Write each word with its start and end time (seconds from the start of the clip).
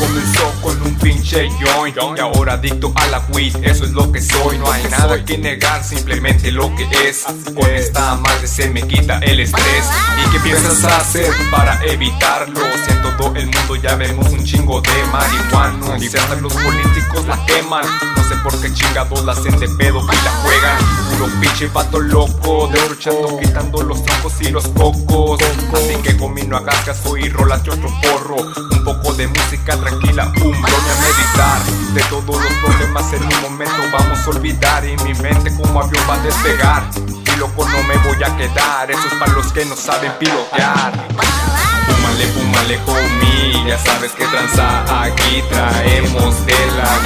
empezó 0.00 0.52
con 0.62 0.82
un 0.82 0.94
pinche 0.96 1.48
joint. 1.60 1.96
Y 1.96 2.20
ahora 2.20 2.54
adicto 2.54 2.92
a 2.94 3.06
la 3.06 3.20
weed, 3.32 3.56
eso 3.62 3.84
es 3.84 3.92
lo 3.92 4.10
que 4.10 4.20
soy. 4.20 4.58
No 4.58 4.70
hay 4.70 4.84
nada 4.84 5.24
que 5.24 5.38
negar, 5.38 5.84
simplemente 5.84 6.50
lo 6.50 6.74
que 6.74 6.88
es. 7.08 7.24
Con 7.54 7.70
esta 7.70 8.16
madre 8.16 8.46
se 8.46 8.68
me 8.68 8.82
quita 8.82 9.18
el 9.18 9.40
estrés. 9.40 9.86
¿Y 10.24 10.30
qué 10.30 10.40
piensas 10.40 10.84
hacer 10.84 11.32
para 11.50 11.82
evitarlo? 11.84 12.60
Si 12.84 12.90
en 12.90 13.02
todo 13.02 13.34
el 13.36 13.46
mundo 13.46 13.76
ya 13.76 13.94
vemos 13.96 14.28
un 14.30 14.44
chingo 14.44 14.80
de 14.80 15.04
marihuana. 15.12 15.98
Y 15.98 16.08
los 16.40 16.54
políticos 16.54 17.26
la 17.26 17.44
queman 17.46 18.17
sé 18.28 18.36
por 18.42 18.60
qué 18.60 18.72
chingados 18.72 19.24
la 19.24 19.32
hacen 19.32 19.58
de 19.58 19.68
pedo 19.68 20.00
y 20.00 20.24
la 20.24 20.30
juegan. 20.42 20.78
Puro 21.10 21.40
pinche 21.40 21.66
vato 21.68 21.98
loco, 21.98 22.68
derrochando, 22.72 23.38
quitando 23.38 23.82
los 23.82 24.04
troncos 24.04 24.34
y 24.40 24.50
los 24.50 24.68
cocos. 24.68 25.40
Así 25.72 25.96
que 26.02 26.16
comino 26.16 26.56
a 26.56 26.64
caso 26.64 27.16
y 27.16 27.28
rolate 27.28 27.70
otro 27.70 27.88
porro. 28.02 28.36
Un 28.36 28.84
poco 28.84 29.14
de 29.14 29.26
música 29.26 29.76
tranquila, 29.76 30.26
un 30.26 30.62
bloque 30.62 30.90
a 30.90 31.00
meditar. 31.00 31.62
De 31.94 32.02
todos 32.04 32.42
los 32.42 32.52
problemas 32.64 33.12
en 33.12 33.22
un 33.22 33.42
momento 33.42 33.82
vamos 33.92 34.18
a 34.18 34.30
olvidar. 34.30 34.84
Y 34.84 34.96
mi 35.04 35.14
mente 35.14 35.54
como 35.56 35.80
avión 35.80 36.04
va 36.08 36.14
a 36.14 36.18
despegar. 36.18 36.90
Y 37.06 37.38
loco 37.38 37.66
no 37.68 37.82
me 37.84 37.96
voy 37.98 38.22
a 38.22 38.36
quedar, 38.36 38.90
eso 38.90 39.06
es 39.06 39.14
para 39.14 39.32
los 39.32 39.52
que 39.52 39.64
no 39.64 39.76
saben 39.76 40.12
pilotear. 40.18 40.92
Pumale, 41.86 42.26
pumale, 42.28 42.78
homie, 42.86 43.68
ya 43.68 43.78
sabes 43.78 44.12
que 44.12 44.26
tranza. 44.26 45.02
Aquí 45.02 45.42
traemos 45.50 46.46
de 46.46 46.66
la 46.76 46.84
weed, 46.84 46.97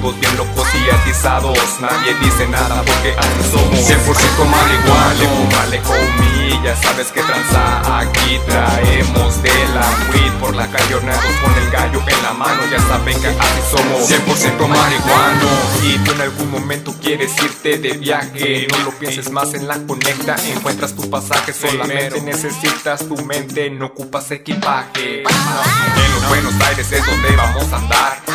todos 0.00 0.18
bien 0.20 0.36
locos 0.36 0.66
y 0.74 0.90
atizados 0.90 1.58
Nadie 1.80 2.14
dice 2.22 2.46
nada 2.48 2.82
porque 2.82 3.14
así 3.16 3.50
somos. 3.50 3.78
100% 3.78 4.44
marihuana, 4.46 5.30
pumale, 5.30 5.80
homie, 5.80 6.60
ya 6.64 6.76
sabes 6.76 7.08
que 7.08 7.22
tranza 7.22 7.98
Aquí 7.98 8.38
traemos 8.46 9.42
de 9.42 9.50
la 9.74 9.86
weed, 10.12 10.32
por 10.40 10.54
la 10.54 10.66
calle 10.68 10.94
horneados 10.94 11.34
con 11.42 11.54
el 11.62 11.70
gallo 11.70 12.02
en 12.06 12.22
la 12.22 12.32
mano. 12.32 12.62
Ya 12.70 12.78
saben 12.80 13.20
que 13.20 13.28
así 13.28 13.60
somos. 13.70 14.10
100% 14.10 14.68
marihuano 14.68 15.48
Y 15.82 15.98
tú 15.98 16.12
en 16.12 16.20
algún 16.20 16.50
momento 16.50 16.94
quieres 17.00 17.32
irte 17.42 17.78
de 17.78 17.92
viaje. 17.94 18.66
No 18.70 18.78
lo 18.84 18.90
pienses 18.92 19.30
más 19.30 19.54
en 19.54 19.68
la 19.68 19.78
conecta, 19.86 20.36
encuentras 20.48 20.94
tu 20.94 21.08
pasaje 21.08 21.52
Solamente 21.52 22.20
necesitas 22.20 23.06
tu 23.06 23.16
mente, 23.24 23.70
no 23.70 23.86
ocupas 23.86 24.30
equipaje. 24.30 25.22
En 25.22 26.12
los 26.14 26.28
Buenos 26.28 26.54
Aires 26.68 26.90
es 26.92 27.06
donde 27.06 27.36
vamos 27.36 27.72
a 27.72 27.76
andar 27.76 28.29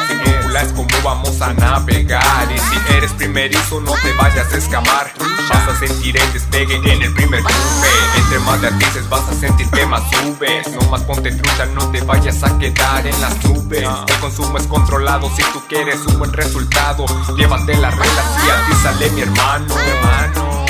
primerizo 3.15 3.81
no 3.81 3.93
te 3.93 4.13
vayas 4.13 4.51
a 4.51 4.57
escamar. 4.57 5.13
Vas 5.49 5.67
a 5.67 5.79
sentir 5.79 6.17
el 6.17 6.33
despegue 6.33 6.75
en 6.75 7.01
el 7.01 7.13
primer 7.13 7.43
cumbe 7.43 7.87
Entre 8.17 8.39
más 8.39 8.59
te 8.61 8.67
atices 8.67 9.07
vas 9.09 9.27
a 9.29 9.33
sentir 9.33 9.69
que 9.69 9.85
más 9.85 10.03
subes. 10.11 10.67
No 10.71 10.81
más 10.89 11.01
ponte 11.01 11.31
trucha, 11.31 11.65
no 11.67 11.89
te 11.91 12.01
vayas 12.01 12.43
a 12.43 12.57
quedar 12.57 13.05
en 13.05 13.21
las 13.21 13.43
nubes. 13.45 13.87
El 14.07 14.19
consumo 14.19 14.57
es 14.57 14.67
controlado 14.67 15.29
si 15.35 15.43
tú 15.53 15.63
quieres 15.67 15.99
un 16.07 16.19
buen 16.19 16.33
resultado. 16.33 17.05
Llévate 17.35 17.75
las 17.77 17.95
reglas 17.95 18.25
y 18.45 18.49
a 18.49 18.65
ti 18.65 18.73
sale 18.83 19.09
mi 19.11 19.21
hermano. 19.21 19.75
Hermano 19.77 20.65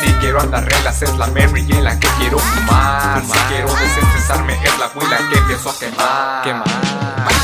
si 0.00 0.12
quiero 0.14 0.40
andar 0.40 0.64
reglas 0.64 1.02
es 1.02 1.16
la 1.16 1.26
Mary 1.28 1.64
y 1.68 1.80
la 1.80 1.98
que 1.98 2.08
quiero 2.18 2.38
fumar. 2.38 3.22
Si 3.24 3.38
quiero 3.48 3.68
desestresarme 3.74 4.54
es 4.62 4.78
la 4.78 4.90
huila 4.94 5.18
que 5.30 5.38
empiezo 5.38 5.70
a 5.70 6.42
quemar. 6.42 7.35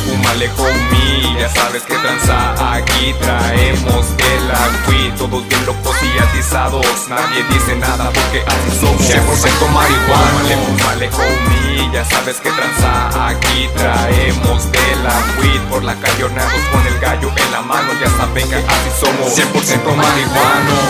Púmale, 0.00 0.50
homie, 0.56 1.40
ya 1.40 1.48
sabes 1.48 1.82
que 1.82 1.94
tranza 1.94 2.74
Aquí 2.74 3.14
traemos 3.20 4.06
la 4.48 4.70
weed, 4.88 5.12
todos 5.14 5.46
bien 5.48 5.66
locos 5.66 5.96
y 6.02 6.18
atizados 6.18 6.86
Nadie 7.08 7.44
dice 7.52 7.76
nada 7.76 8.10
porque 8.10 8.42
así 8.46 8.78
somos. 8.80 9.00
100% 9.00 9.68
marihuana. 9.68 10.38
Púmale, 10.38 10.56
púmale, 10.56 11.08
homie, 11.08 11.90
ya 11.92 12.04
sabes 12.04 12.36
que 12.36 12.50
tranza 12.50 13.28
Aquí 13.28 13.68
traemos 13.76 14.64
la 15.02 15.40
weed, 15.40 15.60
por 15.70 15.84
la 15.84 15.94
calle 15.94 16.22
con 16.22 16.86
el 16.86 16.98
gallo 17.00 17.30
en 17.36 17.52
la 17.52 17.62
mano 17.62 17.92
Ya 18.00 18.10
saben 18.16 18.48
que 18.48 18.56
así 18.56 18.90
somos. 19.00 19.36
100% 19.36 19.94
marihuano 19.94 20.87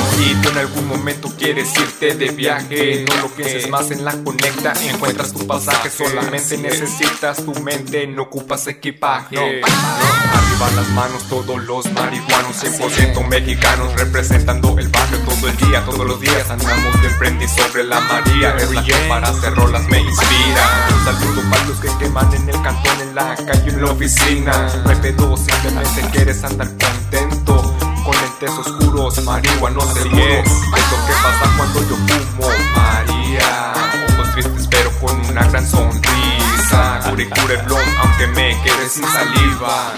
momento 1.19 1.37
quieres 1.39 1.77
irte 1.77 2.15
de 2.15 2.31
viaje. 2.31 3.05
No 3.09 3.23
lo 3.23 3.29
pienses 3.29 3.69
más 3.69 3.91
en 3.91 4.05
la 4.05 4.13
conecta, 4.13 4.73
encuentras 4.89 5.33
tu 5.33 5.47
pasaje 5.47 5.91
Solamente 5.91 6.57
necesitas 6.59 7.45
tu 7.45 7.55
mente, 7.61 8.07
no 8.07 8.25
ocupas 8.25 8.67
equipaje. 8.67 9.37
Arriba 9.37 10.71
las 10.77 10.89
manos 10.91 11.23
todos 11.29 11.63
los 11.65 11.91
marihuanos 11.93 12.63
100% 12.63 13.27
mexicanos 13.29 13.93
representando 13.95 14.79
el 14.79 14.89
barrio 14.89 15.19
todo 15.21 15.49
el 15.49 15.57
día 15.57 15.85
Todos 15.85 16.07
los 16.07 16.21
días. 16.21 16.51
Andamos 16.51 17.03
de 17.03 17.11
frente 17.11 17.45
y 17.45 17.49
sobre 17.49 17.85
la 17.85 18.01
María 18.01 18.55
Es 18.57 18.71
la 18.71 18.85
que 18.85 18.95
para 19.09 19.29
hacer 19.29 19.55
rolas 19.55 19.87
me 19.89 20.01
inspira. 20.01 20.89
Un 20.97 21.05
saludo 21.05 21.51
para 21.51 21.65
los 21.65 21.79
que 21.79 21.89
queman 21.99 22.33
en 22.35 22.49
el 22.49 22.63
cantón, 22.63 23.01
en 23.01 23.15
la 23.15 23.37
calle, 23.37 23.71
en 23.71 23.85
la 23.85 23.91
oficina. 23.91 24.69
No 24.85 24.91
hay 24.91 24.97
pedo, 24.97 25.37
simplemente 25.37 26.03
quieres 26.13 26.45
andar 26.45 26.69
contento. 26.69 27.39
con 27.49 27.78
lentes 28.41 28.59
oscuros, 28.59 29.23
marihuana 29.25 29.81
seguros 29.81 29.97
Es. 29.97 30.51
lo 30.51 31.07
que 31.07 31.13
pasa 31.13 31.55
cuando 31.57 31.81
yo 31.81 31.97
fumo 31.97 32.49
María. 32.77 33.73
Ojos 34.15 34.33
tristes 34.33 34.69
pero 34.71 34.91
con 35.01 35.17
una 35.27 35.45
gran 35.49 35.69
sonrisa. 35.69 37.01
Cure 37.09 37.29
cure 37.29 37.57
blon 37.59 37.85
aunque 38.01 38.27
me 38.29 38.63
quede 38.63 38.89
sin 38.89 39.05
saliva. 39.05 39.93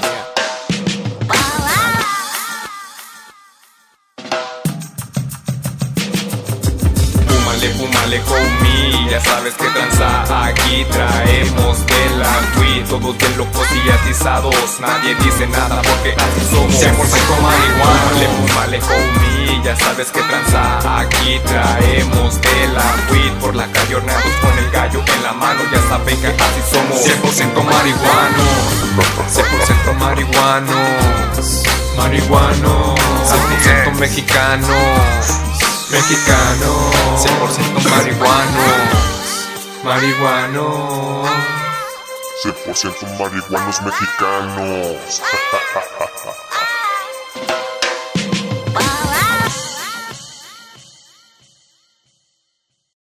Fúmale, 7.28 7.68
fúmale, 7.74 8.22
homie, 8.22 9.10
ya 9.10 9.20
sabes 9.20 9.54
que 9.54 9.66
tranza. 9.66 10.46
Aquí 10.46 10.84
traemos 10.90 11.86
de 11.86 12.10
la 12.18 12.40
weed, 12.58 12.86
todos 12.88 13.18
bien 13.18 13.36
locos 13.36 13.66
y 13.84 13.90
atizados. 13.90 14.54
Nadie 14.80 15.14
dice 15.16 15.46
nada 15.48 15.82
porque 15.82 16.12
así 16.12 16.40
somos. 16.50 16.74
100% 16.74 17.42
marihuana 17.42 17.89
horneados 23.94 24.32
con 24.40 24.58
el 24.58 24.70
gallo 24.70 25.02
en 25.06 25.22
la 25.22 25.32
mano. 25.32 25.60
Ya 25.72 25.80
saben 25.88 26.20
que 26.20 26.28
así 26.28 26.62
somos. 26.70 27.00
100% 27.04 27.62
marihuano. 27.64 28.44
100% 29.28 29.94
marihuano. 29.98 30.76
Marihuano. 31.96 32.94
100% 33.24 33.94
mexicano. 33.98 34.68
Mexicano. 35.90 36.90
100% 37.16 37.90
marihuano. 37.90 38.62
Marihuano. 39.84 41.22
100% 42.42 43.18
marihuanos 43.18 43.82
mexicanos. 43.82 45.22